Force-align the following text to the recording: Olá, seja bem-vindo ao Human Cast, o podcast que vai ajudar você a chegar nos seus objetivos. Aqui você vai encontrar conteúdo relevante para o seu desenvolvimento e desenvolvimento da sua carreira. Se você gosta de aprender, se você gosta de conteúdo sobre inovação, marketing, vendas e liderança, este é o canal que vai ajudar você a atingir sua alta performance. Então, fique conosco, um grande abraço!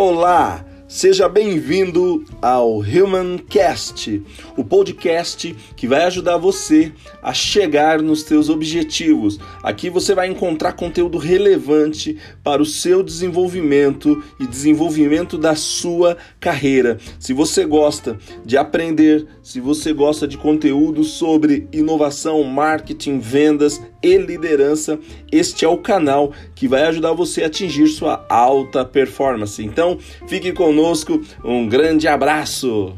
Olá, 0.00 0.64
seja 0.88 1.28
bem-vindo 1.28 2.24
ao 2.40 2.78
Human 2.78 3.36
Cast, 3.46 4.22
o 4.56 4.64
podcast 4.64 5.54
que 5.76 5.86
vai 5.86 6.04
ajudar 6.04 6.38
você 6.38 6.90
a 7.22 7.34
chegar 7.34 8.00
nos 8.00 8.22
seus 8.22 8.48
objetivos. 8.48 9.38
Aqui 9.62 9.90
você 9.90 10.14
vai 10.14 10.28
encontrar 10.28 10.72
conteúdo 10.72 11.18
relevante 11.18 12.16
para 12.42 12.62
o 12.62 12.66
seu 12.66 13.02
desenvolvimento 13.02 14.24
e 14.40 14.46
desenvolvimento 14.46 15.36
da 15.36 15.54
sua 15.54 16.16
carreira. 16.40 16.96
Se 17.18 17.34
você 17.34 17.66
gosta 17.66 18.18
de 18.42 18.56
aprender, 18.56 19.26
se 19.42 19.60
você 19.60 19.92
gosta 19.92 20.26
de 20.26 20.38
conteúdo 20.38 21.04
sobre 21.04 21.68
inovação, 21.70 22.42
marketing, 22.44 23.18
vendas 23.18 23.78
e 24.02 24.16
liderança, 24.16 24.98
este 25.30 25.64
é 25.64 25.68
o 25.68 25.78
canal 25.78 26.32
que 26.54 26.68
vai 26.68 26.84
ajudar 26.84 27.12
você 27.12 27.42
a 27.42 27.46
atingir 27.46 27.88
sua 27.88 28.24
alta 28.28 28.84
performance. 28.84 29.62
Então, 29.62 29.98
fique 30.26 30.52
conosco, 30.52 30.77
um 31.44 31.68
grande 31.68 32.06
abraço! 32.06 32.94